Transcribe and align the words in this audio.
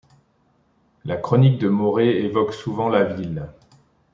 La 1.05 1.15
chronique 1.15 1.59
de 1.59 1.69
Morée 1.69 2.25
évoque 2.25 2.53
souvent 2.55 2.89
la 2.89 3.03
ville. 3.03 3.47